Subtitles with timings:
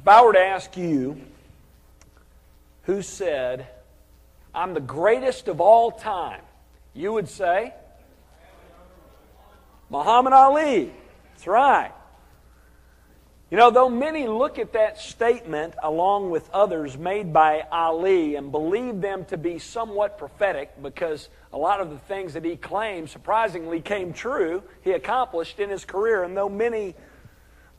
[0.00, 1.20] If I were to ask you,
[2.84, 3.66] who said,
[4.54, 6.40] I'm the greatest of all time,
[6.94, 7.74] you would say,
[9.90, 10.90] Muhammad Ali.
[11.32, 11.92] That's right.
[13.50, 18.50] You know, though many look at that statement along with others made by Ali and
[18.50, 23.10] believe them to be somewhat prophetic because a lot of the things that he claimed
[23.10, 26.22] surprisingly came true, he accomplished in his career.
[26.22, 26.94] And though many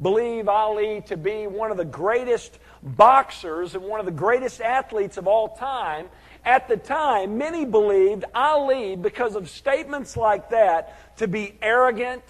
[0.01, 5.17] believe Ali to be one of the greatest boxers and one of the greatest athletes
[5.17, 6.07] of all time,
[6.43, 12.23] at the time, many believed Ali, because of statements like that, to be arrogant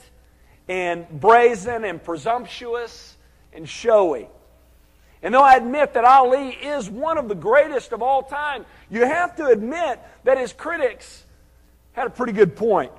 [0.68, 3.16] and brazen and presumptuous
[3.54, 4.28] and showy.
[5.24, 9.06] And though I admit that Ali is one of the greatest of all time, you
[9.06, 11.24] have to admit that his critics
[11.94, 12.92] had a pretty good point.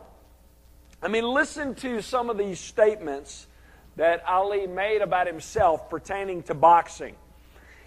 [1.02, 3.46] I mean, listen to some of these statements
[3.96, 7.14] that Ali made about himself pertaining to boxing.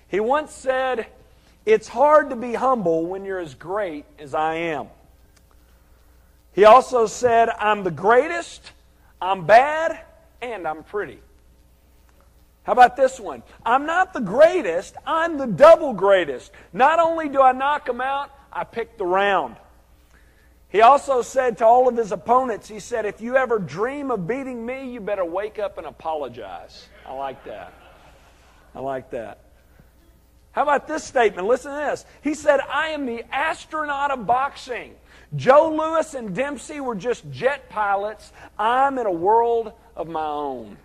[0.07, 1.07] He once said,
[1.66, 4.88] It's hard to be humble when you're as great as I am.
[6.53, 8.71] He also said, I'm the greatest,
[9.21, 9.99] I'm bad,
[10.41, 11.19] and I'm pretty.
[12.63, 13.43] How about this one?
[13.65, 16.52] I'm not the greatest, I'm the double greatest.
[16.71, 19.58] Not only do I knock them out, I pick the round.
[20.75, 24.27] He also said to all of his opponents, he said, if you ever dream of
[24.27, 26.89] beating me, you better wake up and apologize.
[27.05, 27.73] I like that.
[28.75, 29.39] I like that.
[30.51, 31.47] How about this statement?
[31.47, 32.05] Listen to this.
[32.21, 34.95] He said, I am the astronaut of boxing.
[35.33, 38.33] Joe Louis and Dempsey were just jet pilots.
[38.59, 40.75] I'm in a world of my own.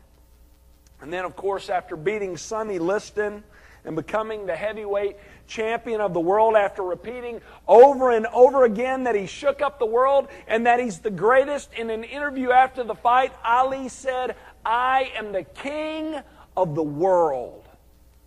[1.00, 3.42] And then, of course, after beating Sonny Liston
[3.84, 9.14] and becoming the heavyweight champion of the world, after repeating over and over again that
[9.14, 12.94] he shook up the world and that he's the greatest, in an interview after the
[12.94, 16.20] fight, Ali said, I am the king
[16.56, 17.64] of the world.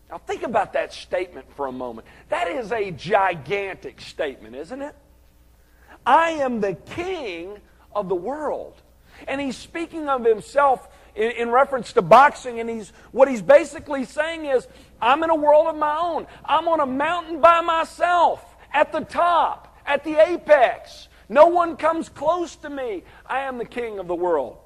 [0.09, 2.08] Now, think about that statement for a moment.
[2.30, 4.96] That is a gigantic statement, isn't it?
[6.06, 7.58] I am the king
[7.96, 8.81] of the world.
[9.28, 14.06] And he's speaking of himself in, in, reference to boxing, and he's what he's basically
[14.06, 14.68] saying is,
[15.01, 16.28] I'm in a world of my own.
[16.46, 18.44] I'm on a mountain by myself,
[18.74, 21.07] at the top, at the apex.
[21.29, 23.03] No one comes close to me.
[23.25, 24.57] I am the king of the world.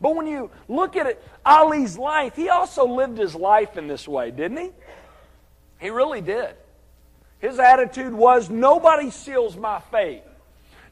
[0.00, 4.06] But when you look at it, Ali's life, he also lived his life in this
[4.06, 4.70] way, didn't he?
[5.78, 6.54] He really did.
[7.38, 10.22] His attitude was nobody seals my fate.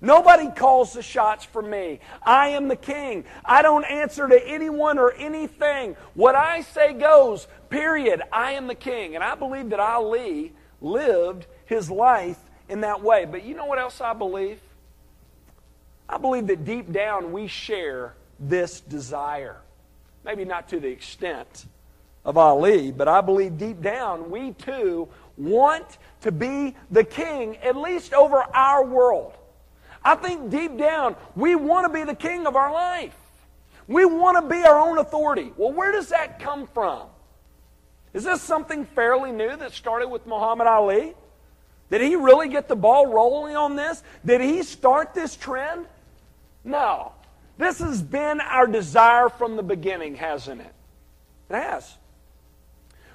[0.02, 2.00] Nobody calls the shots for me.
[2.24, 3.24] I am the king.
[3.44, 5.96] I don't answer to anyone or anything.
[6.14, 8.20] What I say goes, period.
[8.32, 9.14] I am the king.
[9.14, 13.26] And I believe that Ali lived his life in that way.
[13.26, 14.58] But you know what else I believe?
[16.08, 19.58] I believe that deep down we share this desire.
[20.24, 21.66] Maybe not to the extent
[22.24, 27.76] of Ali, but I believe deep down we too want to be the king, at
[27.76, 29.34] least over our world.
[30.04, 33.14] I think deep down, we want to be the king of our life.
[33.86, 35.52] We want to be our own authority.
[35.56, 37.08] Well, where does that come from?
[38.12, 41.14] Is this something fairly new that started with Muhammad Ali?
[41.90, 44.02] Did he really get the ball rolling on this?
[44.24, 45.86] Did he start this trend?
[46.64, 47.12] No.
[47.58, 50.74] This has been our desire from the beginning, hasn't it?
[51.50, 51.96] It has.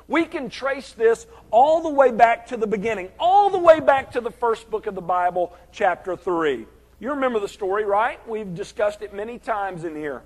[0.07, 4.11] We can trace this all the way back to the beginning, all the way back
[4.11, 6.65] to the first book of the Bible, chapter 3.
[6.99, 8.25] You remember the story, right?
[8.27, 10.23] We've discussed it many times in here.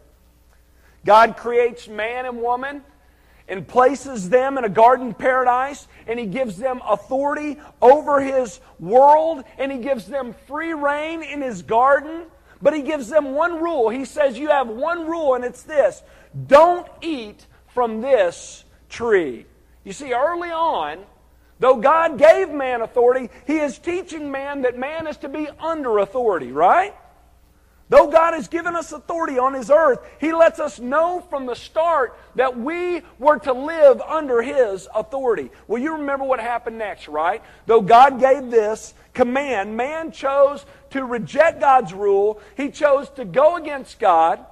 [1.06, 2.84] God creates man and woman
[3.48, 9.44] and places them in a garden paradise, and He gives them authority over His world,
[9.58, 12.24] and He gives them free reign in His garden.
[12.62, 13.90] But He gives them one rule.
[13.90, 16.02] He says, You have one rule, and it's this
[16.48, 19.46] don't eat from this tree.
[19.84, 21.00] You see, early on,
[21.62, 26.00] Though God gave man authority, He is teaching man that man is to be under
[26.00, 26.96] authority, right?
[27.88, 31.54] Though God has given us authority on His earth, He lets us know from the
[31.54, 35.52] start that we were to live under His authority.
[35.68, 37.44] Well, you remember what happened next, right?
[37.68, 42.42] Though God gave this command, man chose to reject God's rule.
[42.58, 44.44] He chose to go against God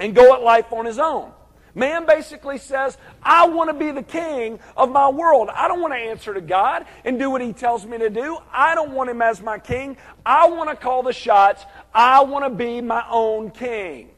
[0.00, 1.30] and go at life on his own.
[1.74, 5.48] Man basically says, I want to be the king of my world.
[5.52, 8.38] I don't want to answer to God and do what he tells me to do.
[8.52, 9.96] I don't want him as my king.
[10.24, 11.64] I want to call the shots.
[11.92, 14.10] I want to be my own king.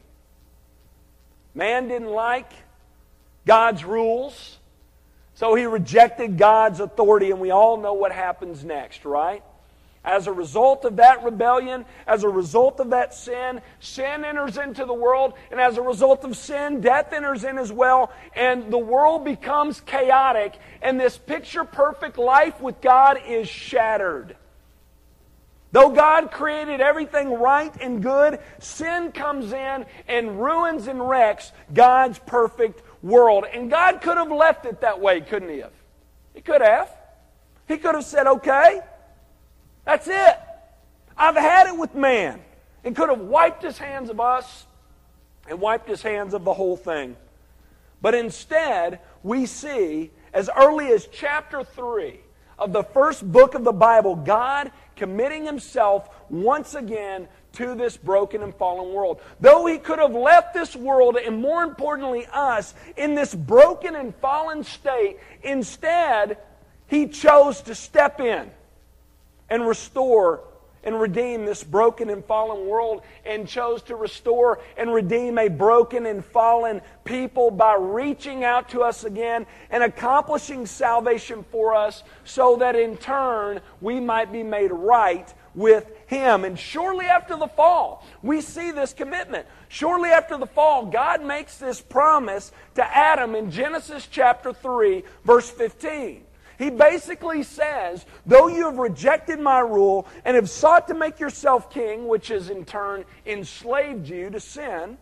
[1.55, 2.51] Man didn't like
[3.47, 4.59] God's rules,
[5.33, 9.41] so he rejected God's authority, and we all know what happens next, right?
[10.07, 14.85] As a result of that rebellion, as a result of that sin, sin enters into
[14.85, 18.77] the world, and as a result of sin, death enters in as well, and the
[18.77, 24.37] world becomes chaotic, and this picture perfect life with God is shattered.
[25.73, 32.17] Though God created everything right and good, sin comes in and ruins and wrecks God's
[32.19, 33.43] perfect world.
[33.53, 35.73] And God could have left it that way, couldn't He have?
[36.33, 36.89] He could have.
[37.67, 38.79] He could have said, okay,
[39.87, 40.37] that's it.
[41.17, 42.41] I've had it with man.
[42.83, 44.65] And could have wiped his hands of us
[45.47, 47.15] and wiped his hands of the whole thing.
[48.01, 52.19] But instead, we see, as early as chapter 3
[52.59, 58.43] of the first book of the Bible, God committing himself once again to this broken
[58.43, 59.21] and fallen world.
[59.39, 64.13] Though he could have left this world, and more importantly, us, in this broken and
[64.15, 66.39] fallen state, instead,
[66.87, 68.51] he chose to step in
[69.49, 70.41] and restore
[70.83, 76.05] and redeem this broken and fallen world and chose to restore and redeem a broken
[76.05, 82.55] and fallen people by reaching out to us again and accomplishing salvation for us so
[82.55, 86.45] that in turn we might be made right with Him.
[86.45, 89.45] And shortly after the fall, we see this commitment.
[89.67, 95.49] Shortly after the fall, God makes this promise to Adam in Genesis chapter 3, verse
[95.49, 96.26] 15.
[96.57, 101.69] He basically says, though you have rejected my rule and have sought to make yourself
[101.69, 104.97] king, which has in turn enslaved you to sin,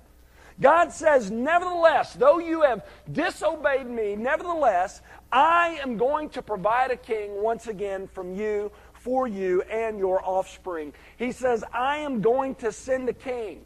[0.60, 6.98] God says, nevertheless, though you have disobeyed me, nevertheless, I am going to provide a
[6.98, 10.94] king once again from you, for you, and your offspring.
[11.18, 13.66] He says, I am going to send a king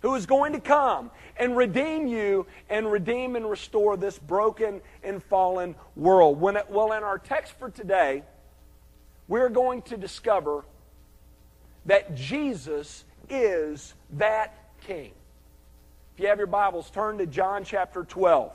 [0.00, 5.22] who is going to come and redeem you and redeem and restore this broken and
[5.22, 6.40] fallen world.
[6.40, 8.22] When it, well, in our text for today,
[9.28, 10.64] we're going to discover
[11.86, 15.12] that Jesus is that king.
[16.14, 18.52] If you have your Bibles, turn to John chapter 12.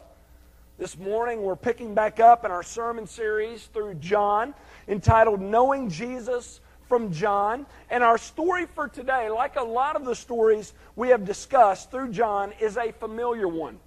[0.78, 4.54] This morning, we're picking back up in our sermon series through John
[4.88, 7.66] entitled Knowing Jesus from John.
[7.90, 12.12] And our story for today, like a lot of the stories we have discussed through
[12.12, 13.80] John, is a familiar one.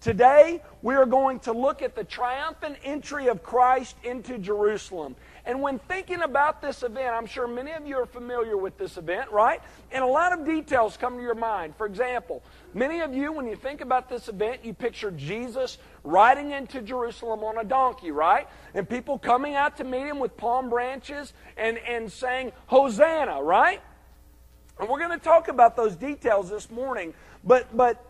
[0.00, 5.16] Today, we are going to look at the triumphant entry of Christ into Jerusalem.
[5.44, 8.96] And when thinking about this event, I'm sure many of you are familiar with this
[8.96, 9.60] event, right?
[9.90, 11.74] And a lot of details come to your mind.
[11.76, 12.44] For example,
[12.74, 15.78] many of you, when you think about this event, you picture Jesus
[16.08, 18.48] riding into Jerusalem on a donkey, right?
[18.74, 23.80] And people coming out to meet him with palm branches and, and saying, Hosanna, right?
[24.78, 27.14] And we're going to talk about those details this morning.
[27.44, 28.04] But, but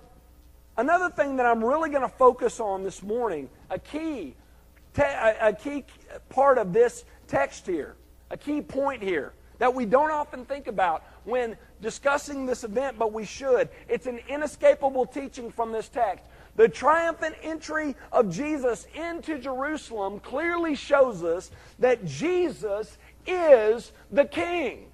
[0.76, 4.34] another thing that I'm really going to focus on this morning, a key,
[4.96, 5.84] a key
[6.28, 7.96] part of this text here,
[8.30, 13.12] a key point here that we don't often think about when discussing this event, but
[13.12, 13.68] we should.
[13.88, 16.24] It's an inescapable teaching from this text.
[16.58, 24.90] The triumphant entry of Jesus into Jerusalem clearly shows us that Jesus is the King.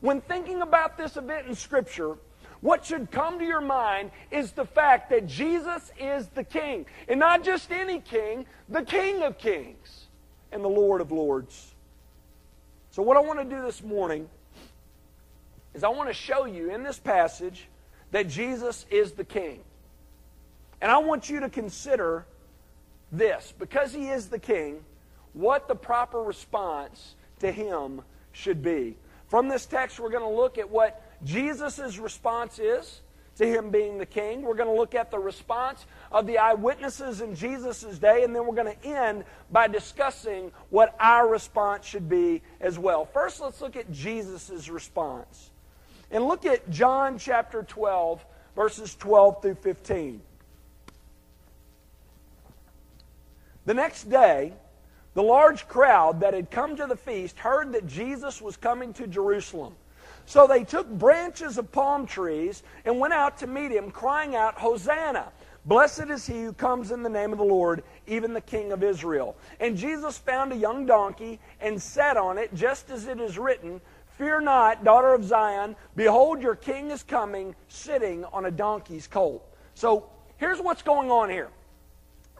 [0.00, 2.18] When thinking about this event in Scripture,
[2.60, 6.84] what should come to your mind is the fact that Jesus is the King.
[7.08, 10.08] And not just any King, the King of Kings
[10.52, 11.72] and the Lord of Lords.
[12.90, 14.28] So, what I want to do this morning
[15.72, 17.68] is I want to show you in this passage
[18.10, 19.60] that Jesus is the King.
[20.80, 22.26] And I want you to consider
[23.10, 24.84] this because he is the King,
[25.32, 28.96] what the proper response to him should be.
[29.28, 33.02] From this text, we're going to look at what Jesus' response is
[33.36, 34.42] to him being the king.
[34.42, 38.46] We're going to look at the response of the eyewitnesses in Jesus' day, and then
[38.46, 43.04] we're going to end by discussing what our response should be as well.
[43.04, 45.50] First, let's look at Jesus' response.
[46.10, 48.24] And look at John chapter 12,
[48.56, 50.20] verses 12 through 15.
[53.68, 54.54] The next day,
[55.12, 59.06] the large crowd that had come to the feast heard that Jesus was coming to
[59.06, 59.76] Jerusalem.
[60.24, 64.54] So they took branches of palm trees and went out to meet him, crying out,
[64.54, 65.30] Hosanna!
[65.66, 68.82] Blessed is he who comes in the name of the Lord, even the King of
[68.82, 69.36] Israel.
[69.60, 73.82] And Jesus found a young donkey and sat on it, just as it is written,
[74.16, 79.46] Fear not, daughter of Zion, behold, your king is coming, sitting on a donkey's colt.
[79.74, 80.08] So
[80.38, 81.50] here's what's going on here.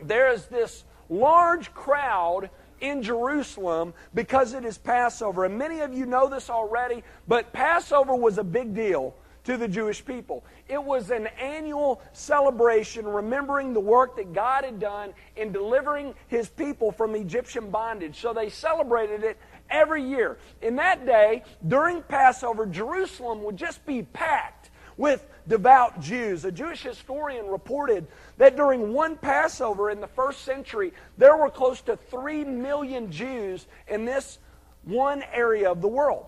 [0.03, 2.51] There is this large crowd
[2.81, 5.45] in Jerusalem because it is Passover.
[5.45, 9.67] And many of you know this already, but Passover was a big deal to the
[9.67, 10.45] Jewish people.
[10.69, 16.49] It was an annual celebration remembering the work that God had done in delivering his
[16.51, 18.21] people from Egyptian bondage.
[18.21, 19.39] So they celebrated it
[19.71, 20.37] every year.
[20.61, 26.45] In that day, during Passover, Jerusalem would just be packed with devout Jews.
[26.45, 28.07] A Jewish historian reported
[28.39, 33.67] that during one Passover in the first century, there were close to 3 million Jews
[33.87, 34.39] in this
[34.85, 36.27] one area of the world.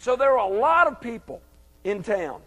[0.00, 1.42] So there were a lot of people
[1.84, 2.40] in town.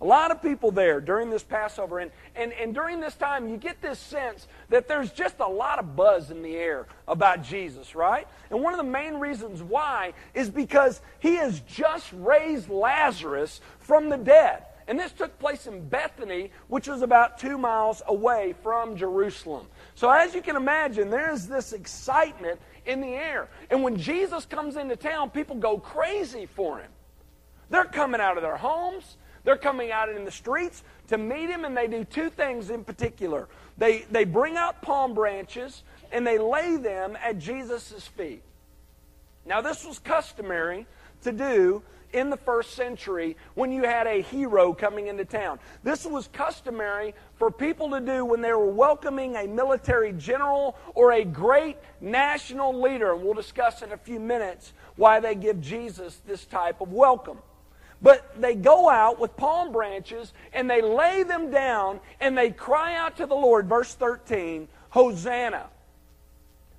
[0.00, 2.00] A lot of people there during this Passover.
[2.00, 5.78] And, and, and during this time, you get this sense that there's just a lot
[5.78, 8.26] of buzz in the air about Jesus, right?
[8.50, 14.08] And one of the main reasons why is because he has just raised Lazarus from
[14.08, 14.64] the dead.
[14.86, 19.66] And this took place in Bethany, which was about two miles away from Jerusalem.
[19.94, 23.48] So, as you can imagine, there's this excitement in the air.
[23.70, 26.90] And when Jesus comes into town, people go crazy for him.
[27.70, 31.64] They're coming out of their homes, they're coming out in the streets to meet him,
[31.64, 33.48] and they do two things in particular.
[33.78, 38.42] They, they bring out palm branches and they lay them at Jesus' feet.
[39.44, 40.86] Now, this was customary
[41.22, 41.82] to do
[42.14, 45.58] in the first century when you had a hero coming into town.
[45.82, 51.12] This was customary for people to do when they were welcoming a military general or
[51.12, 53.12] a great national leader.
[53.12, 57.38] And we'll discuss in a few minutes why they give Jesus this type of welcome.
[58.00, 62.96] But they go out with palm branches and they lay them down and they cry
[62.96, 63.68] out to the Lord.
[63.68, 65.66] Verse 13 Hosanna.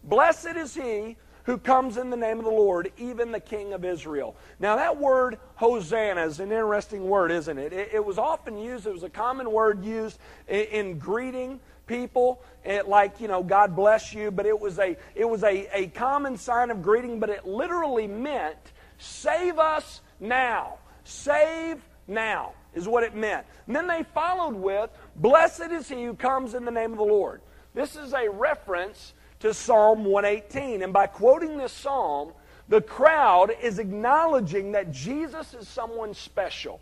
[0.03, 3.85] Blessed is he who comes in the name of the Lord, even the King of
[3.85, 4.35] Israel.
[4.59, 7.73] Now, that word Hosanna is an interesting word, isn't it?
[7.73, 12.41] It, it was often used, it was a common word used in, in greeting people
[12.63, 15.85] it, like you know god bless you but it was a it was a, a
[15.89, 18.57] common sign of greeting but it literally meant
[18.97, 23.45] save us now Save now is what it meant.
[23.67, 27.05] And then they followed with, Blessed is he who comes in the name of the
[27.05, 27.41] Lord.
[27.73, 29.13] This is a reference
[29.45, 30.81] to Psalm 118.
[30.81, 32.33] And by quoting this psalm,
[32.67, 36.79] the crowd is acknowledging that Jesus is someone special,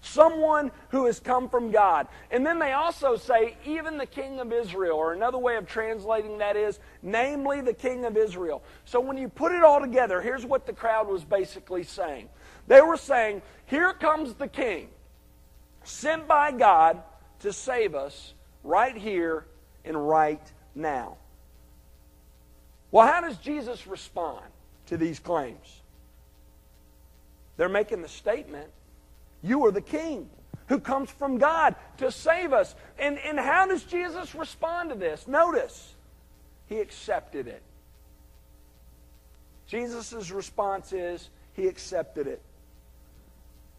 [0.00, 2.08] someone who has come from God.
[2.32, 6.38] And then they also say, even the King of Israel, or another way of translating
[6.38, 8.60] that is, namely the King of Israel.
[8.84, 12.28] So when you put it all together, here's what the crowd was basically saying
[12.66, 14.88] they were saying, Here comes the king,
[15.84, 17.02] sent by God
[17.40, 19.46] to save us right here
[19.84, 21.16] and right now.
[22.90, 24.44] Well, how does Jesus respond
[24.86, 25.80] to these claims?
[27.56, 28.70] They're making the statement,
[29.42, 30.28] You are the king
[30.68, 32.74] who comes from God to save us.
[32.98, 35.26] And, and how does Jesus respond to this?
[35.28, 35.94] Notice,
[36.66, 37.62] he accepted it.
[39.66, 42.40] Jesus' response is, He accepted it.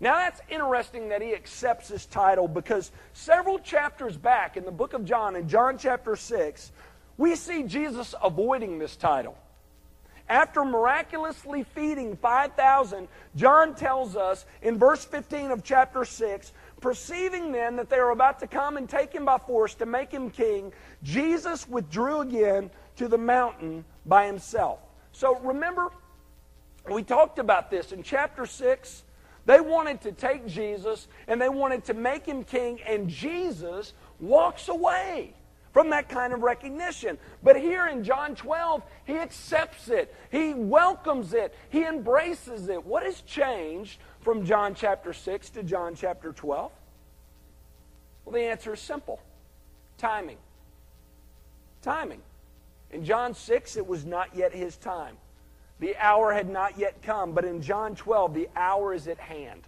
[0.01, 4.93] Now that's interesting that he accepts this title because several chapters back in the book
[4.93, 6.71] of John, in John chapter 6,
[7.17, 9.37] we see Jesus avoiding this title.
[10.29, 17.75] After miraculously feeding 5,000, John tells us in verse 15 of chapter 6 Perceiving then
[17.75, 20.73] that they were about to come and take him by force to make him king,
[21.03, 24.79] Jesus withdrew again to the mountain by himself.
[25.11, 25.89] So remember,
[26.91, 29.03] we talked about this in chapter 6
[29.45, 34.67] they wanted to take Jesus and they wanted to make him king, and Jesus walks
[34.69, 35.33] away
[35.71, 37.17] from that kind of recognition.
[37.43, 42.85] But here in John 12, he accepts it, he welcomes it, he embraces it.
[42.85, 46.71] What has changed from John chapter 6 to John chapter 12?
[48.25, 49.19] Well, the answer is simple
[49.97, 50.37] timing.
[51.81, 52.21] Timing.
[52.91, 55.15] In John 6, it was not yet his time.
[55.79, 59.63] The hour had not yet come, but in John 12, the hour is at hand.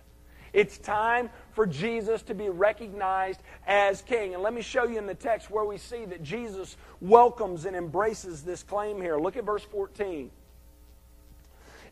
[0.52, 4.34] It's time for Jesus to be recognized as king.
[4.34, 7.76] And let me show you in the text where we see that Jesus welcomes and
[7.76, 9.18] embraces this claim here.
[9.18, 10.30] Look at verse 14.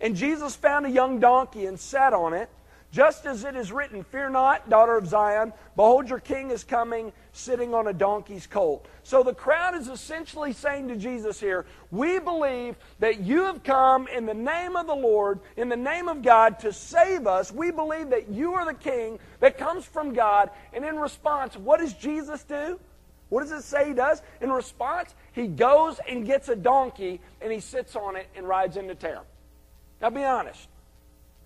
[0.01, 2.49] And Jesus found a young donkey and sat on it
[2.91, 7.13] just as it is written, Fear not, daughter of Zion, behold, your king is coming,
[7.31, 8.85] sitting on a donkey's colt.
[9.03, 14.09] So the crowd is essentially saying to Jesus here, We believe that you have come
[14.09, 17.49] in the name of the Lord, in the name of God, to save us.
[17.49, 20.49] We believe that you are the king that comes from God.
[20.73, 22.77] And in response, what does Jesus do?
[23.29, 24.21] What does it say he does?
[24.41, 28.75] In response, he goes and gets a donkey and he sits on it and rides
[28.75, 29.23] into town.
[30.01, 30.67] Now be honest.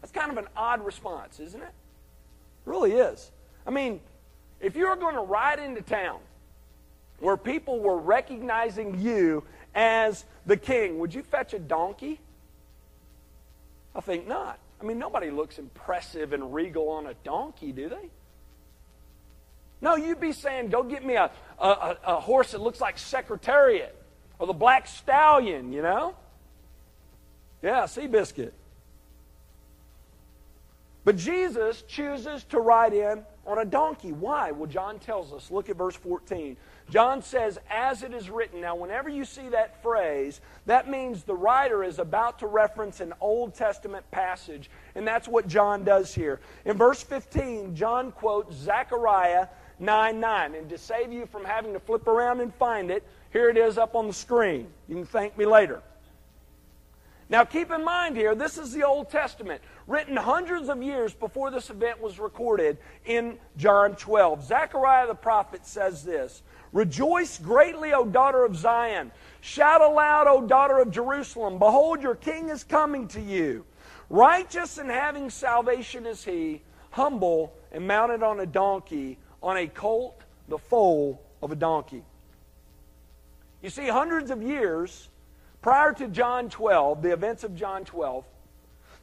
[0.05, 1.65] That's kind of an odd response, isn't it?
[1.65, 3.31] It really is.
[3.65, 4.01] I mean,
[4.61, 6.19] if you were going to ride into town
[7.19, 9.43] where people were recognizing you
[9.73, 12.19] as the king, would you fetch a donkey?
[13.95, 14.59] I think not.
[14.79, 18.11] I mean, nobody looks impressive and regal on a donkey, do they?
[19.81, 23.95] No, you'd be saying, go get me a, a, a horse that looks like Secretariat
[24.37, 26.15] or the Black Stallion, you know?
[27.63, 28.51] Yeah, Seabiscuit.
[31.05, 34.11] But Jesus chooses to ride in on a donkey.
[34.11, 34.49] Why?
[34.49, 35.51] Well, John tells us.
[35.51, 36.57] Look at verse 14.
[36.89, 38.59] John says, as it is written.
[38.59, 43.13] Now, whenever you see that phrase, that means the writer is about to reference an
[43.21, 44.71] Old Testament passage.
[44.95, 46.39] And that's what John does here.
[46.65, 49.47] In verse 15, John quotes Zechariah
[49.77, 50.55] 9 9.
[50.55, 53.77] And to save you from having to flip around and find it, here it is
[53.77, 54.67] up on the screen.
[54.87, 55.83] You can thank me later.
[57.27, 61.49] Now, keep in mind here, this is the Old Testament, written hundreds of years before
[61.49, 64.45] this event was recorded in John 12.
[64.45, 69.11] Zechariah the prophet says this Rejoice greatly, O daughter of Zion.
[69.41, 71.57] Shout aloud, O daughter of Jerusalem.
[71.57, 73.65] Behold, your king is coming to you.
[74.09, 80.21] Righteous and having salvation is he, humble and mounted on a donkey, on a colt,
[80.47, 82.03] the foal of a donkey.
[83.63, 85.09] You see, hundreds of years
[85.65, 88.23] prior to John 12, the events of John 12,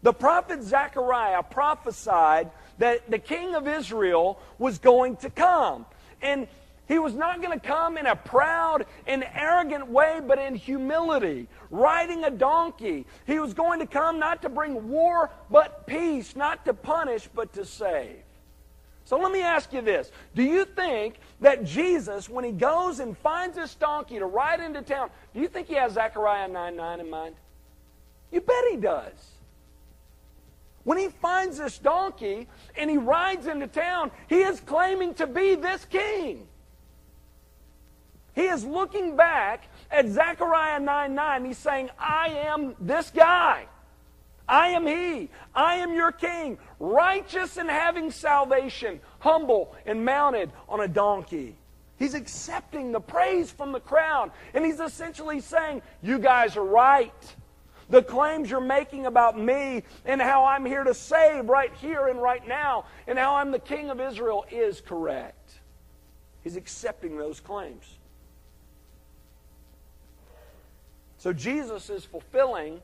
[0.05, 5.87] the prophet Zechariah prophesied that the king of Israel was going to come.
[6.23, 6.47] And
[6.87, 11.49] he was not going to come in a proud and arrogant way, but in humility,
[11.69, 13.07] riding a donkey.
[13.27, 17.53] He was going to come not to bring war, but peace, not to punish, but
[17.55, 18.23] to save.
[19.05, 20.13] So let me ask you this.
[20.37, 24.81] Do you think that Jesus, when he goes and finds this donkey to ride into
[24.81, 27.35] town, do you think he has Zechariah 9 9 in mind?
[28.31, 29.13] You bet he does.
[30.85, 35.55] When he finds this donkey and he rides into town, he is claiming to be
[35.55, 36.47] this king.
[38.35, 41.45] He is looking back at Zechariah 9 9.
[41.45, 43.67] He's saying, I am this guy.
[44.49, 45.31] I am He.
[45.55, 51.57] I am your King, righteous and having salvation, humble and mounted on a donkey.
[51.97, 54.33] He's accepting the praise from the crowd.
[54.53, 57.35] And he's essentially saying, You guys are right.
[57.89, 62.21] The claims you're making about me and how I'm here to save right here and
[62.21, 65.61] right now and how I'm the King of Israel is correct.
[66.43, 67.85] He's accepting those claims.
[71.19, 72.81] So Jesus is fulfilling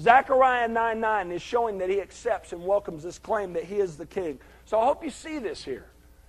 [0.00, 3.96] Zechariah 9 9 is showing that he accepts and welcomes this claim that he is
[3.96, 4.38] the king.
[4.66, 5.86] So I hope you see this here.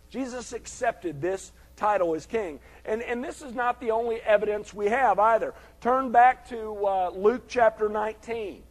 [0.09, 2.59] Jesus accepted this title as king.
[2.85, 5.53] And, and this is not the only evidence we have either.
[5.81, 8.63] Turn back to uh, Luke chapter 19.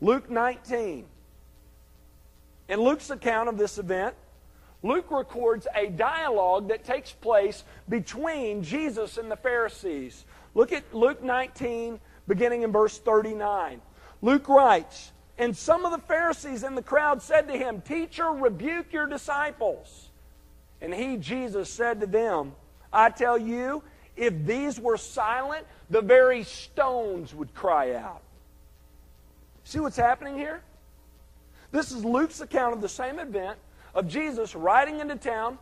[0.00, 1.04] Luke 19.
[2.68, 4.14] In Luke's account of this event,
[4.82, 10.24] Luke records a dialogue that takes place between Jesus and the Pharisees.
[10.54, 13.82] Look at Luke 19, beginning in verse 39.
[14.22, 18.92] Luke writes, And some of the Pharisees in the crowd said to him, Teacher, rebuke
[18.92, 20.10] your disciples.
[20.82, 22.52] And he, Jesus, said to them,
[22.92, 23.82] I tell you,
[24.16, 28.20] if these were silent, the very stones would cry out.
[29.64, 30.60] See what's happening here?
[31.72, 33.56] This is Luke's account of the same event
[33.94, 35.56] of Jesus riding into town,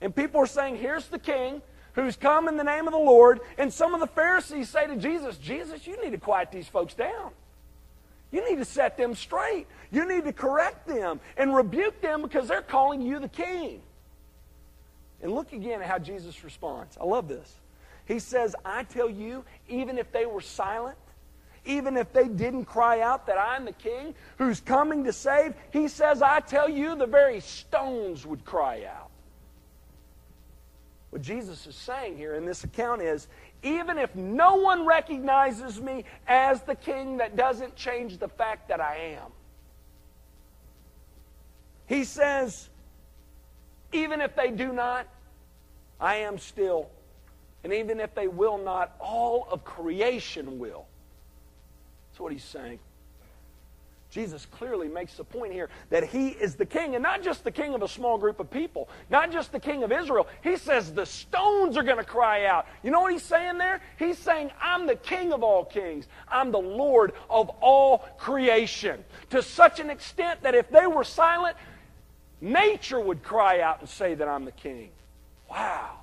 [0.00, 1.60] and people are saying, Here's the king
[1.94, 3.40] who's come in the name of the Lord.
[3.58, 6.94] And some of the Pharisees say to Jesus, Jesus, you need to quiet these folks
[6.94, 7.32] down.
[8.32, 9.66] You need to set them straight.
[9.90, 13.82] You need to correct them and rebuke them because they're calling you the king.
[15.22, 16.96] And look again at how Jesus responds.
[17.00, 17.54] I love this.
[18.06, 20.96] He says, I tell you, even if they were silent,
[21.64, 25.86] even if they didn't cry out that I'm the king who's coming to save, he
[25.86, 29.10] says, I tell you, the very stones would cry out.
[31.10, 33.28] What Jesus is saying here in this account is
[33.62, 38.80] even if no one recognizes me as the king, that doesn't change the fact that
[38.80, 39.30] I am.
[41.86, 42.68] He says,
[43.92, 45.06] even if they do not,
[46.00, 46.90] I am still.
[47.64, 50.86] And even if they will not, all of creation will.
[52.10, 52.80] That's what he's saying.
[54.12, 57.50] Jesus clearly makes the point here that he is the king, and not just the
[57.50, 60.28] king of a small group of people, not just the king of Israel.
[60.44, 62.66] He says the stones are going to cry out.
[62.82, 63.80] You know what he's saying there?
[63.98, 69.02] He's saying, I'm the king of all kings, I'm the Lord of all creation.
[69.30, 71.56] To such an extent that if they were silent,
[72.42, 74.90] nature would cry out and say that I'm the king.
[75.50, 76.00] Wow.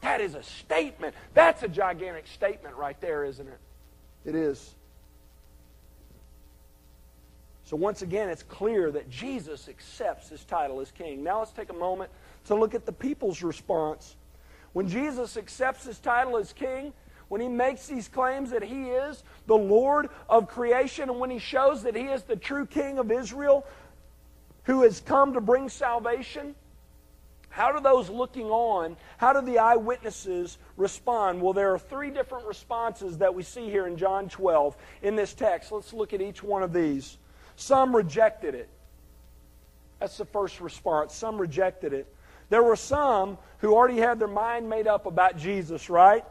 [0.00, 1.14] That is a statement.
[1.34, 3.60] That's a gigantic statement right there, isn't it?
[4.24, 4.74] It is.
[7.68, 11.22] So, once again, it's clear that Jesus accepts his title as king.
[11.22, 12.10] Now, let's take a moment
[12.46, 14.16] to look at the people's response.
[14.72, 16.94] When Jesus accepts his title as king,
[17.28, 21.38] when he makes these claims that he is the Lord of creation, and when he
[21.38, 23.66] shows that he is the true king of Israel
[24.62, 26.54] who has come to bring salvation,
[27.50, 31.42] How do those looking on, how do the eyewitnesses respond?
[31.42, 35.34] Well, there are three different responses that we see here in John 12 in this
[35.34, 35.70] text.
[35.70, 37.18] Let's look at each one of these.
[37.58, 38.68] Some rejected it.
[39.98, 41.12] That's the first response.
[41.12, 42.06] Some rejected it.
[42.50, 46.24] There were some who already had their mind made up about Jesus, right?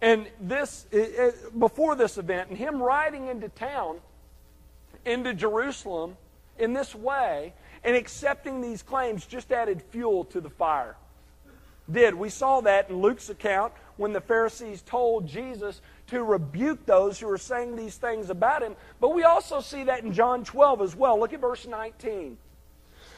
[0.00, 3.98] And this, it, it, before this event, and him riding into town,
[5.04, 6.16] into Jerusalem
[6.58, 10.96] in this way, and accepting these claims just added fuel to the fire.
[11.90, 12.16] Did.
[12.16, 15.80] We saw that in Luke's account when the Pharisees told Jesus
[16.12, 18.76] to rebuke those who were saying these things about him.
[19.00, 21.18] But we also see that in John 12 as well.
[21.18, 22.38] Look at verse 19.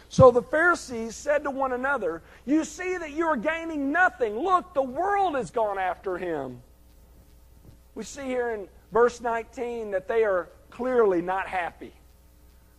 [0.08, 4.38] So the Pharisees said to one another, You see that you are gaining nothing.
[4.38, 6.62] Look, the world has gone after him.
[7.94, 11.92] We see here in verse 19 that they are clearly not happy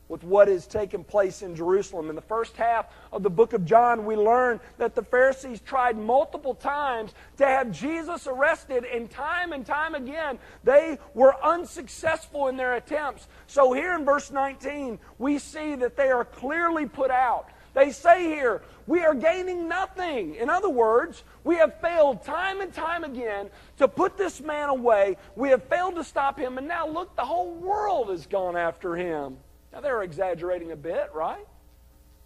[0.07, 2.09] with what is taking place in Jerusalem.
[2.09, 5.97] In the first half of the book of John, we learn that the Pharisees tried
[5.97, 12.57] multiple times to have Jesus arrested, and time and time again, they were unsuccessful in
[12.57, 13.27] their attempts.
[13.47, 17.49] So here in verse 19, we see that they are clearly put out.
[17.73, 20.35] They say here, we are gaining nothing.
[20.35, 25.17] In other words, we have failed time and time again to put this man away.
[25.35, 28.95] We have failed to stop him, and now look, the whole world has gone after
[28.95, 29.37] him.
[29.75, 31.45] Now, they're exaggerating a bit, right?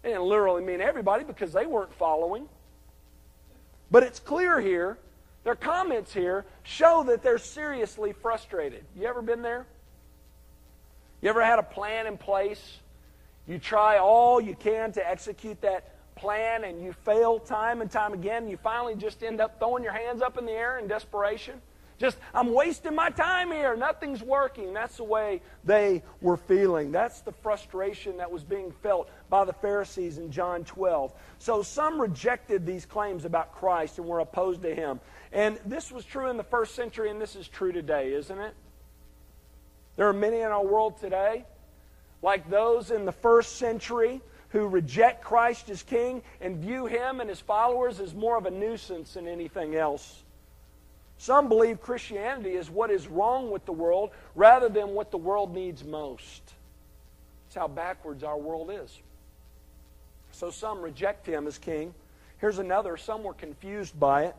[0.02, 2.48] They didn't literally mean everybody because they weren't following.
[3.90, 4.98] But it's clear here,
[5.42, 8.84] their comments here show that they're seriously frustrated.
[8.96, 9.66] You ever been there?
[11.20, 12.78] You ever had a plan in place?
[13.48, 18.12] You try all you can to execute that plan and you fail time and time
[18.12, 18.48] again.
[18.48, 21.60] You finally just end up throwing your hands up in the air in desperation.
[22.00, 23.76] Just, I'm wasting my time here.
[23.76, 24.72] Nothing's working.
[24.72, 26.92] That's the way they were feeling.
[26.92, 31.12] That's the frustration that was being felt by the Pharisees in John 12.
[31.38, 34.98] So some rejected these claims about Christ and were opposed to him.
[35.30, 38.54] And this was true in the first century, and this is true today, isn't it?
[39.96, 41.44] There are many in our world today,
[42.22, 47.28] like those in the first century, who reject Christ as King and view him and
[47.28, 50.24] his followers as more of a nuisance than anything else.
[51.20, 55.52] Some believe Christianity is what is wrong with the world rather than what the world
[55.52, 56.40] needs most.
[57.44, 58.98] That's how backwards our world is.
[60.32, 61.92] So some reject him as king.
[62.38, 62.96] Here's another.
[62.96, 64.36] Some were confused by it.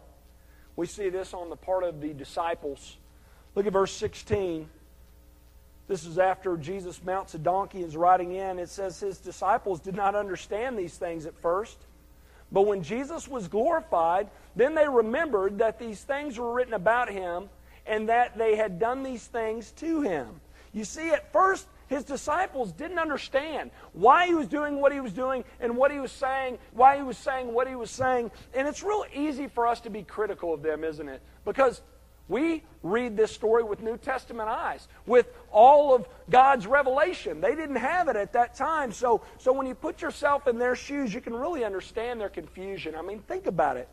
[0.76, 2.98] We see this on the part of the disciples.
[3.54, 4.68] Look at verse 16.
[5.88, 8.58] This is after Jesus mounts a donkey and is riding in.
[8.58, 11.78] It says his disciples did not understand these things at first.
[12.52, 17.50] But when Jesus was glorified, then they remembered that these things were written about him
[17.86, 20.42] and that they had done these things to him.
[20.74, 25.12] You see, at first, his disciples didn't understand why he was doing what he was
[25.12, 28.32] doing and what he was saying, why he was saying what he was saying.
[28.54, 31.22] And it's real easy for us to be critical of them, isn't it?
[31.44, 31.82] Because
[32.32, 37.42] we read this story with New Testament eyes, with all of God's revelation.
[37.42, 38.92] They didn't have it at that time.
[38.92, 42.96] So, so when you put yourself in their shoes, you can really understand their confusion.
[42.96, 43.88] I mean, think about it.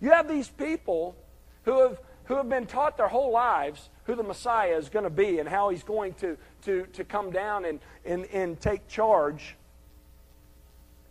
[0.00, 1.16] You have these people
[1.62, 5.10] who have, who have been taught their whole lives who the Messiah is going to
[5.10, 9.56] be and how he's going to, to, to come down and, and, and take charge.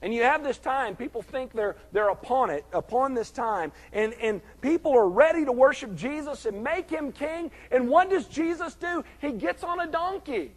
[0.04, 3.72] And you have this time, people think they're, they're upon it, upon this time.
[3.94, 7.50] And, and people are ready to worship Jesus and make him king.
[7.72, 9.06] And what does Jesus do?
[9.20, 10.52] He gets on a donkey.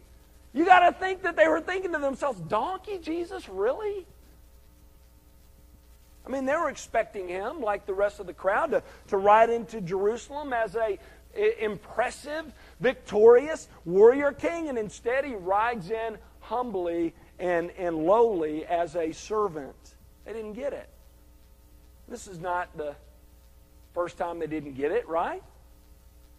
[0.53, 4.05] You got to think that they were thinking to themselves, Donkey, Jesus, really?
[6.25, 9.49] I mean, they were expecting him, like the rest of the crowd, to, to ride
[9.49, 10.99] into Jerusalem as a,
[11.59, 19.11] impressive, victorious warrior king, and instead he rides in humbly and, and lowly as a
[19.11, 19.75] servant.
[20.25, 20.89] They didn't get it.
[22.07, 22.95] This is not the
[23.93, 25.43] first time they didn't get it, right?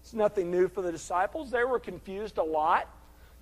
[0.02, 1.50] It's nothing new for the disciples.
[1.50, 2.88] They were confused a lot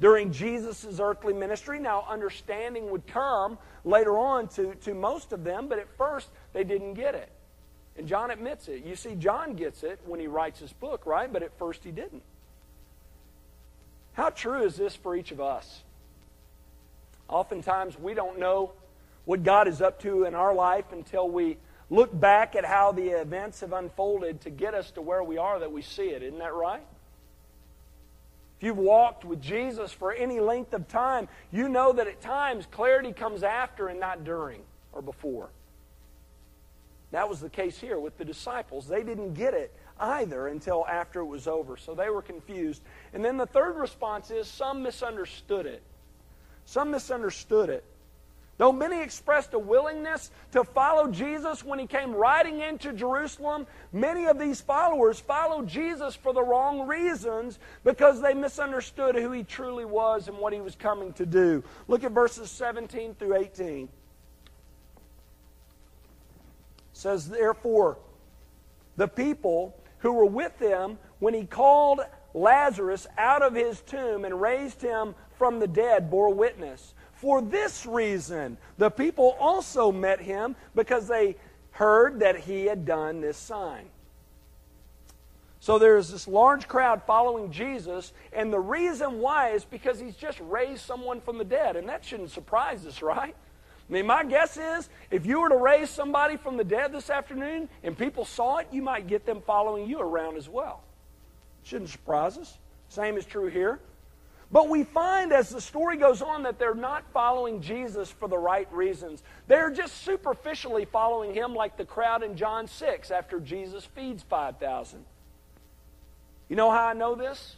[0.01, 1.79] during Jesus' earthly ministry.
[1.79, 6.64] Now, understanding would come later on to, to most of them, but at first they
[6.64, 7.31] didn't get it.
[7.97, 8.85] And John admits it.
[8.85, 11.33] You see, John gets it when he writes his book, right?
[11.33, 12.23] But at first he didn't.
[14.12, 15.83] How true is this for each of us?
[17.29, 18.73] Oftentimes we don't know
[19.25, 21.59] what God is up to in our life until we
[21.91, 25.59] look back at how the events have unfolded to get us to where we are
[25.59, 26.23] that we see it.
[26.23, 26.85] Isn't that right?
[28.59, 32.67] If you've walked with Jesus for any length of time, you know that at times
[32.71, 34.62] clarity comes after and not during
[34.93, 35.51] or before.
[37.11, 38.89] That was the case here with the disciples.
[38.89, 41.77] They didn't get it either until after it was over.
[41.77, 42.83] So they were confused.
[43.12, 45.83] And then the third response is some misunderstood it.
[46.66, 47.85] Some misunderstood it.
[48.59, 54.26] Though many expressed a willingness to follow Jesus when he came riding into Jerusalem, many
[54.26, 59.85] of these followers followed Jesus for the wrong reasons because they misunderstood who he truly
[59.85, 61.62] was and what he was coming to do.
[61.87, 63.85] Look at verses 17 through 18.
[63.85, 63.90] It
[66.94, 67.98] says, Therefore,
[68.96, 72.00] the people who were with him when he called
[72.33, 76.94] Lazarus out of his tomb and raised him from the dead bore witness.
[77.14, 81.37] For this reason, the people also met him because they
[81.70, 83.87] heard that he had done this sign.
[85.61, 90.38] So there's this large crowd following Jesus, and the reason why is because he's just
[90.40, 91.77] raised someone from the dead.
[91.77, 93.35] And that shouldn't surprise us, right?
[93.88, 97.09] I mean, my guess is if you were to raise somebody from the dead this
[97.09, 100.83] afternoon and people saw it, you might get them following you around as well.
[101.62, 102.59] Shouldn't surprise us.
[102.88, 103.81] Same is true here.
[104.52, 108.38] But we find as the story goes on that they're not following Jesus for the
[108.38, 109.22] right reasons.
[109.48, 115.04] They're just superficially following him like the crowd in John 6 after Jesus feeds 5,000.
[116.48, 117.56] You know how I know this?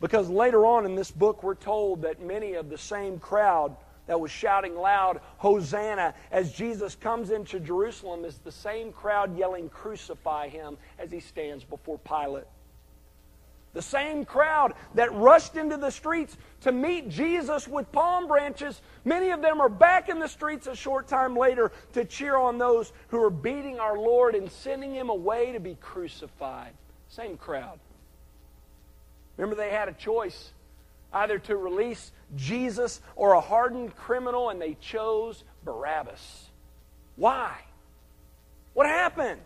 [0.00, 3.76] Because later on in this book, we're told that many of the same crowd
[4.08, 9.68] that was shouting loud, Hosanna, as Jesus comes into Jerusalem, is the same crowd yelling,
[9.68, 12.48] Crucify him, as he stands before Pilate.
[13.74, 19.30] The same crowd that rushed into the streets to meet Jesus with palm branches, many
[19.30, 22.92] of them are back in the streets a short time later to cheer on those
[23.08, 26.72] who are beating our Lord and sending him away to be crucified.
[27.08, 27.78] Same crowd.
[29.38, 30.52] Remember, they had a choice
[31.14, 36.50] either to release Jesus or a hardened criminal, and they chose Barabbas.
[37.16, 37.56] Why?
[38.74, 39.40] What happened?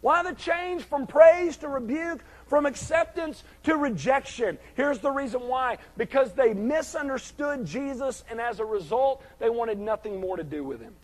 [0.00, 4.58] Why the change from praise to rebuke, from acceptance to rejection?
[4.74, 10.20] Here's the reason why because they misunderstood Jesus, and as a result, they wanted nothing
[10.20, 10.94] more to do with him.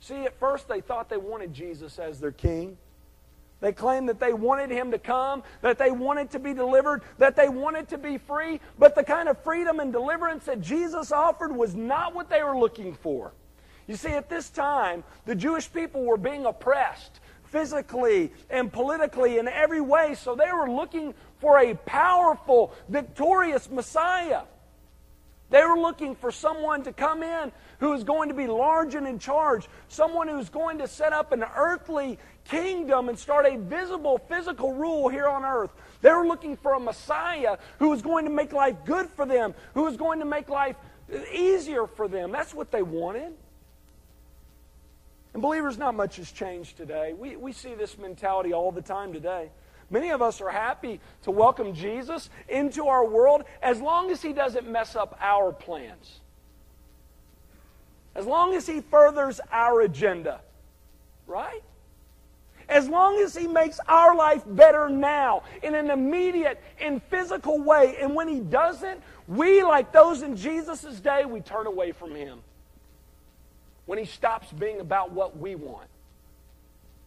[0.00, 2.76] See, at first they thought they wanted Jesus as their king.
[3.60, 7.36] They claimed that they wanted him to come, that they wanted to be delivered, that
[7.36, 11.54] they wanted to be free, but the kind of freedom and deliverance that Jesus offered
[11.54, 13.32] was not what they were looking for.
[13.86, 17.20] You see, at this time, the Jewish people were being oppressed
[17.52, 24.42] physically and politically in every way, so they were looking for a powerful, victorious Messiah.
[25.50, 29.06] They were looking for someone to come in who is going to be large and
[29.06, 34.16] in charge, someone who's going to set up an earthly kingdom and start a visible
[34.30, 35.70] physical rule here on earth.
[36.00, 39.54] They were looking for a Messiah who was going to make life good for them,
[39.74, 40.76] who was going to make life
[41.34, 42.32] easier for them.
[42.32, 43.34] That's what they wanted.
[45.32, 47.14] And believers, not much has changed today.
[47.14, 49.50] We, we see this mentality all the time today.
[49.90, 54.32] Many of us are happy to welcome Jesus into our world as long as he
[54.32, 56.20] doesn't mess up our plans.
[58.14, 60.40] As long as he furthers our agenda.
[61.26, 61.62] Right?
[62.68, 67.96] As long as he makes our life better now in an immediate and physical way.
[68.00, 72.40] And when he doesn't, we, like those in Jesus' day, we turn away from him.
[73.86, 75.88] When he stops being about what we want,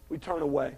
[0.08, 0.74] we turn away.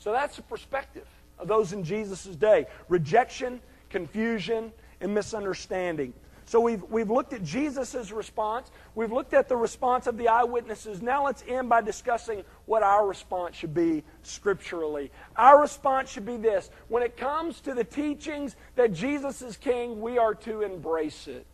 [0.00, 1.06] So that's the perspective
[1.38, 6.12] of those in Jesus' day rejection, confusion, and misunderstanding.
[6.48, 8.70] So we've, we've looked at Jesus' response.
[8.94, 11.02] We've looked at the response of the eyewitnesses.
[11.02, 15.10] Now let's end by discussing what our response should be scripturally.
[15.36, 20.00] Our response should be this when it comes to the teachings that Jesus is king,
[20.00, 21.44] we are to embrace it.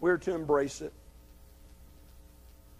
[0.00, 0.92] We're to embrace it.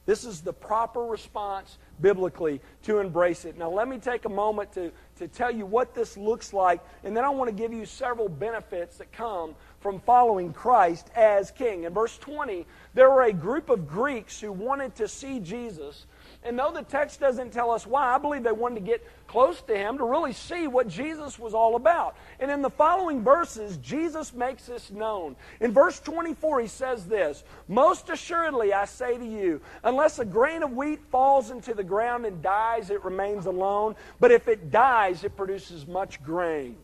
[0.05, 3.57] This is the proper response biblically to embrace it.
[3.57, 7.17] Now, let me take a moment to, to tell you what this looks like, and
[7.17, 11.85] then I want to give you several benefits that come from following Christ as king.
[11.85, 16.07] In verse 20, there were a group of Greeks who wanted to see Jesus
[16.45, 19.63] and though the text doesn't tell us why, I believe they wanted to get close
[19.63, 22.17] to him to really see what Jesus was all about.
[22.41, 25.37] And in the following verses, Jesus makes this known.
[25.61, 30.65] In verse 24, he says this Most assuredly, I say to you, unless a grain
[30.65, 33.95] of wheat falls into the ground and dies, it remains alone.
[34.19, 36.77] But if it dies, it produces much grain.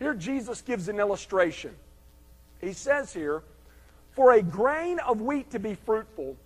[0.00, 1.76] Here, Jesus gives an illustration.
[2.60, 3.44] He says here,
[4.10, 6.36] For a grain of wheat to be fruitful,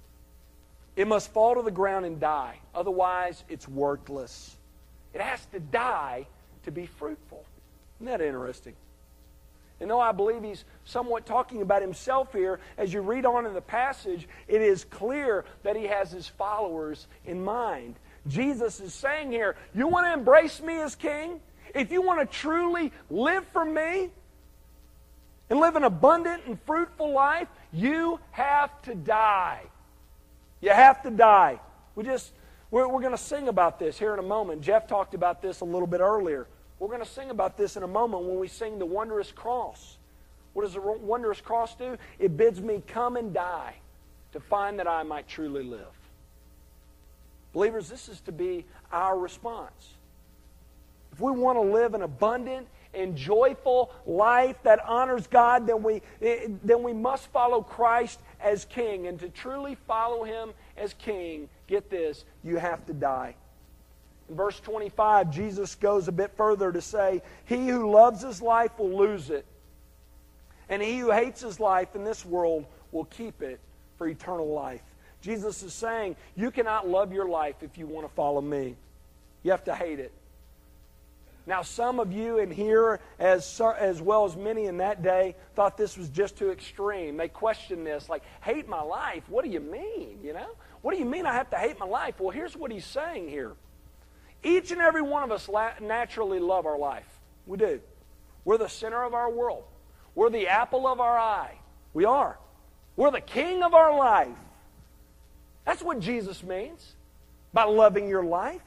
[0.96, 2.58] it must fall to the ground and die.
[2.74, 4.56] Otherwise, it's worthless.
[5.14, 6.26] It has to die
[6.64, 7.44] to be fruitful.
[8.00, 8.74] Isn't that interesting?
[9.78, 13.52] And though I believe he's somewhat talking about himself here, as you read on in
[13.52, 17.96] the passage, it is clear that he has his followers in mind.
[18.26, 21.40] Jesus is saying here, You want to embrace me as king?
[21.74, 24.10] If you want to truly live for me,
[25.48, 29.62] and live an abundant and fruitful life, you have to die.
[30.60, 31.60] You have to die.
[31.94, 32.32] We just,
[32.70, 34.62] we're, we're going to sing about this here in a moment.
[34.62, 36.46] Jeff talked about this a little bit earlier.
[36.78, 39.96] We're going to sing about this in a moment when we sing the wondrous cross.
[40.52, 41.96] What does the wondrous cross do?
[42.18, 43.74] It bids me come and die
[44.32, 45.80] to find that I might truly live.
[47.52, 49.94] Believers, this is to be our response.
[51.12, 56.02] If we want to live an abundant and joyful life that honors God, then we,
[56.20, 59.06] eh, then we must follow Christ as King.
[59.06, 63.34] And to truly follow Him as King, get this, you have to die.
[64.28, 68.76] In verse 25, Jesus goes a bit further to say, He who loves his life
[68.78, 69.46] will lose it,
[70.68, 73.60] and he who hates his life in this world will keep it
[73.98, 74.82] for eternal life.
[75.20, 78.76] Jesus is saying, You cannot love your life if you want to follow me.
[79.42, 80.12] You have to hate it.
[81.46, 85.76] Now, some of you in here, as, as well as many in that day, thought
[85.76, 87.16] this was just too extreme.
[87.16, 89.22] They questioned this, like, hate my life?
[89.28, 90.18] What do you mean?
[90.24, 90.48] You know?
[90.82, 92.18] What do you mean I have to hate my life?
[92.18, 93.52] Well, here's what he's saying here.
[94.42, 95.48] Each and every one of us
[95.80, 97.06] naturally love our life.
[97.46, 97.80] We do.
[98.44, 99.64] We're the center of our world.
[100.16, 101.58] We're the apple of our eye.
[101.94, 102.38] We are.
[102.96, 104.36] We're the king of our life.
[105.64, 106.94] That's what Jesus means
[107.52, 108.62] by loving your life.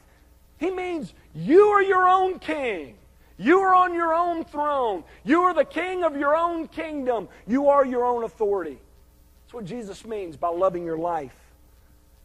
[0.60, 2.94] He means you are your own king.
[3.38, 5.02] You are on your own throne.
[5.24, 7.28] You are the king of your own kingdom.
[7.46, 8.78] You are your own authority.
[9.42, 11.34] That's what Jesus means by loving your life.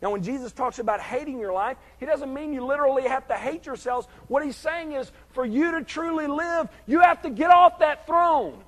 [0.02, 3.36] Now, when Jesus talks about hating your life, he doesn't mean you literally have to
[3.36, 4.06] hate yourselves.
[4.28, 8.06] What he's saying is for you to truly live, you have to get off that
[8.06, 8.62] throne.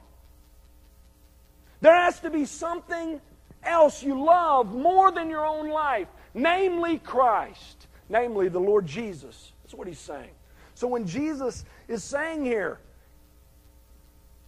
[1.82, 3.20] There has to be something
[3.64, 9.52] else you love more than your own life, namely Christ, namely the Lord Jesus.
[9.68, 10.30] That's what he's saying.
[10.76, 12.80] So when Jesus is saying here,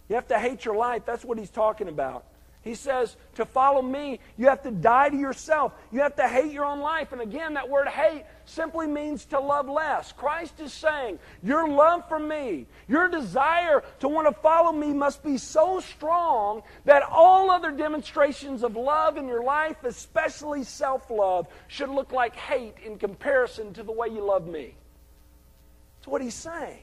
[0.08, 2.24] you have to hate your life, that's what he's talking about.
[2.62, 5.74] He says, to follow me, you have to die to yourself.
[5.92, 7.12] You have to hate your own life.
[7.12, 10.12] And again, that word hate simply means to love less.
[10.12, 15.22] Christ is saying, your love for me, your desire to want to follow me must
[15.22, 21.46] be so strong that all other demonstrations of love in your life, especially self love,
[21.68, 24.74] should look like hate in comparison to the way you love me.
[26.00, 26.78] That's what he's saying.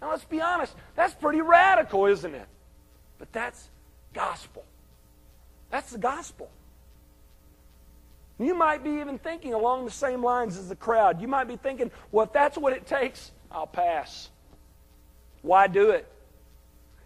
[0.00, 2.46] Now, let's be honest, that's pretty radical, isn't it?
[3.18, 3.68] But that's
[4.12, 4.64] gospel.
[5.70, 6.48] That's the gospel.
[8.38, 11.20] You might be even thinking along the same lines as the crowd.
[11.20, 14.30] You might be thinking, well, if that's what it takes, I'll pass.
[15.42, 16.06] Why do it?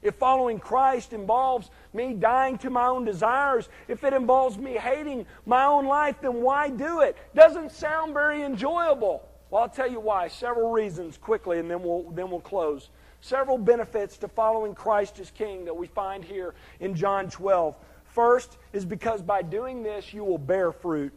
[0.02, 5.26] If following Christ involves me dying to my own desires, if it involves me hating
[5.46, 7.16] my own life, then why do it?
[7.34, 9.27] Doesn't sound very enjoyable.
[9.50, 10.28] Well, I'll tell you why.
[10.28, 12.90] Several reasons quickly, and then we'll, then we'll close.
[13.20, 17.74] Several benefits to following Christ as King that we find here in John 12.
[18.04, 21.12] First is because by doing this, you will bear fruit.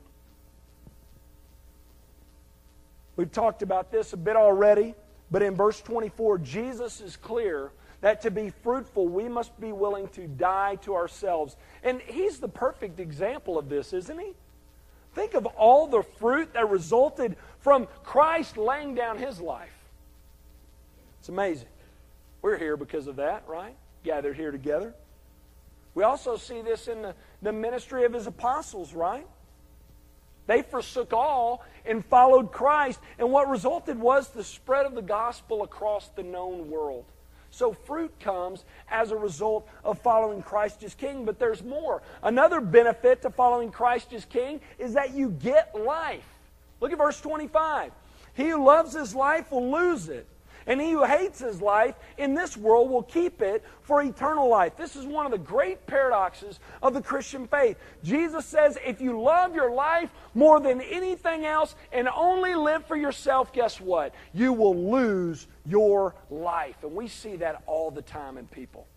[3.16, 4.96] We've talked about this a bit already,
[5.30, 10.08] but in verse 24, Jesus is clear that to be fruitful, we must be willing
[10.10, 11.56] to die to ourselves.
[11.84, 14.34] And he's the perfect example of this, isn't he?
[15.14, 19.70] Think of all the fruit that resulted from Christ laying down his life.
[21.20, 21.68] It's amazing.
[22.42, 23.76] We're here because of that, right?
[24.04, 24.94] Gathered here together.
[25.94, 29.28] We also see this in the, the ministry of his apostles, right?
[30.48, 35.64] They forsook all and followed Christ, and what resulted was the spread of the gospel
[35.64, 37.06] across the known world.
[37.52, 42.02] So fruit comes as a result of following Christ as King, but there's more.
[42.24, 46.31] Another benefit to following Christ as King is that you get life.
[46.82, 47.92] Look at verse 25.
[48.34, 50.26] He who loves his life will lose it,
[50.66, 54.76] and he who hates his life in this world will keep it for eternal life.
[54.78, 57.78] This is one of the great paradoxes of the Christian faith.
[58.04, 62.96] Jesus says if you love your life more than anything else and only live for
[62.96, 64.14] yourself, guess what?
[64.34, 66.78] You will lose your life.
[66.84, 68.88] And we see that all the time in people.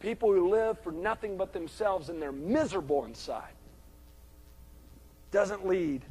[0.00, 3.52] People who live for nothing but themselves and they're miserable inside.
[5.30, 6.02] Doesn't lead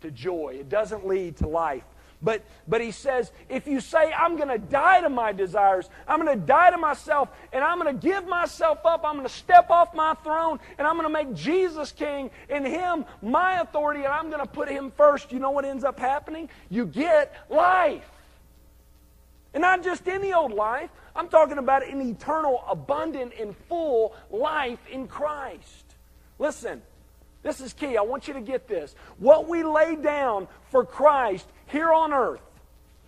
[0.00, 0.56] to joy.
[0.60, 1.84] It doesn't lead to life.
[2.20, 6.20] But, but he says, if you say, I'm going to die to my desires, I'm
[6.20, 9.32] going to die to myself, and I'm going to give myself up, I'm going to
[9.32, 14.02] step off my throne, and I'm going to make Jesus king, and him my authority,
[14.02, 16.48] and I'm going to put him first, you know what ends up happening?
[16.70, 18.10] You get life.
[19.54, 24.80] And not just any old life, I'm talking about an eternal, abundant, and full life
[24.90, 25.84] in Christ.
[26.38, 26.82] Listen,
[27.42, 27.96] this is key.
[27.96, 28.94] I want you to get this.
[29.18, 32.42] What we lay down for Christ here on earth,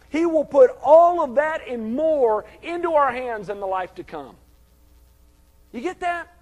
[0.08, 4.04] He will put all of that and more into our hands in the life to
[4.04, 4.36] come.
[5.72, 6.32] You get that?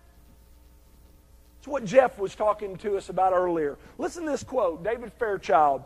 [1.59, 3.77] It's what Jeff was talking to us about earlier.
[3.99, 5.83] Listen to this quote David Fairchild.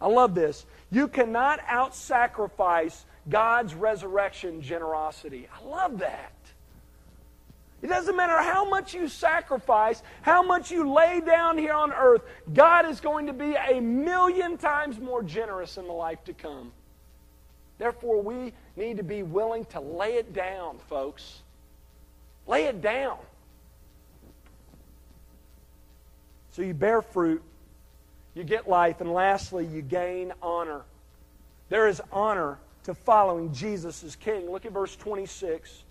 [0.00, 0.66] I love this.
[0.90, 5.48] You cannot out sacrifice God's resurrection generosity.
[5.54, 6.32] I love that.
[7.82, 12.22] It doesn't matter how much you sacrifice, how much you lay down here on earth,
[12.54, 16.70] God is going to be a million times more generous in the life to come.
[17.78, 21.42] Therefore, we need to be willing to lay it down, folks.
[22.46, 23.18] Lay it down.
[26.52, 27.42] So you bear fruit,
[28.34, 30.82] you get life, and lastly, you gain honor.
[31.68, 34.50] There is honor to following Jesus as King.
[34.50, 35.82] Look at verse 26.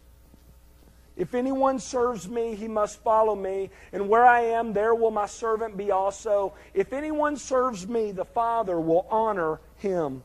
[1.17, 5.25] If anyone serves me, he must follow me, and where I am, there will my
[5.25, 6.53] servant be also.
[6.73, 10.23] If anyone serves me, the Father will honor him.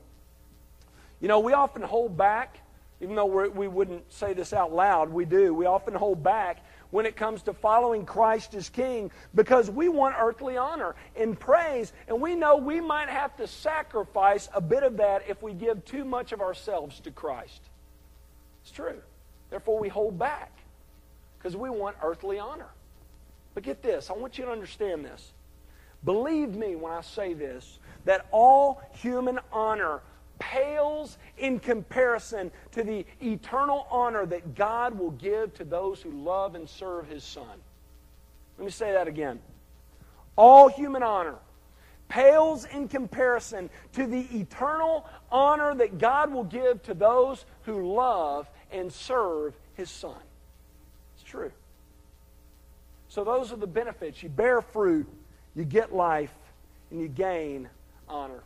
[1.20, 2.60] You know, we often hold back,
[3.00, 5.52] even though we wouldn't say this out loud, we do.
[5.52, 10.14] We often hold back when it comes to following Christ as King because we want
[10.18, 14.98] earthly honor and praise, and we know we might have to sacrifice a bit of
[14.98, 17.60] that if we give too much of ourselves to Christ.
[18.62, 19.02] It's true.
[19.50, 20.52] Therefore, we hold back
[21.46, 22.66] because we want earthly honor.
[23.54, 25.32] But get this, I want you to understand this.
[26.04, 30.00] Believe me when I say this that all human honor
[30.40, 36.56] pales in comparison to the eternal honor that God will give to those who love
[36.56, 37.46] and serve His Son.
[38.58, 39.38] Let me say that again.
[40.34, 41.36] All human honor
[42.08, 48.50] pales in comparison to the eternal honor that God will give to those who love
[48.72, 50.18] and serve His Son.
[51.36, 51.52] True.
[53.08, 54.22] So, those are the benefits.
[54.22, 55.06] You bear fruit,
[55.54, 56.32] you get life,
[56.90, 57.68] and you gain
[58.08, 58.42] honor.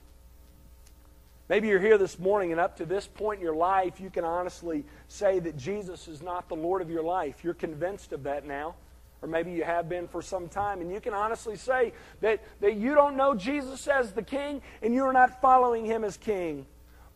[1.49, 4.25] Maybe you're here this morning, and up to this point in your life, you can
[4.25, 7.45] honestly say that Jesus is not the Lord of your life.
[7.45, 8.75] You're convinced of that now.
[9.23, 12.75] Or maybe you have been for some time, and you can honestly say that, that
[12.75, 16.67] you don't know Jesus as the King, and you are not following Him as King.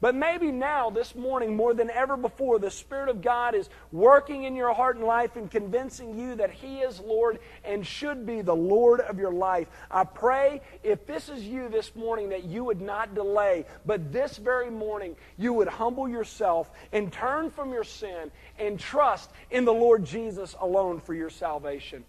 [0.04, 4.44] But maybe now, this morning, more than ever before, the Spirit of God is working
[4.44, 8.42] in your heart and life and convincing you that He is Lord and should be
[8.42, 9.66] the Lord of your life.
[9.90, 14.36] I pray if this is you this morning that you would not delay, but this
[14.36, 19.72] very morning you would humble yourself and turn from your sin and trust in the
[19.72, 22.04] Lord Jesus alone for your salvation.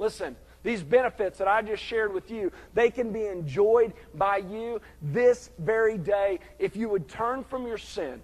[0.00, 0.34] Listen,
[0.66, 5.50] these benefits that I just shared with you, they can be enjoyed by you this
[5.60, 8.20] very day if you would turn from your sin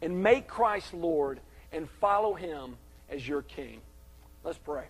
[0.00, 2.78] and make Christ Lord and follow Him
[3.10, 3.82] as your King.
[4.42, 4.84] Let's pray.